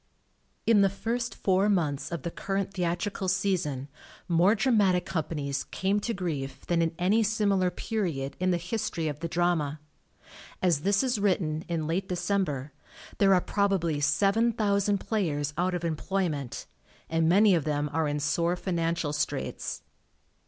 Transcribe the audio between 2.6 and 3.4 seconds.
theatrical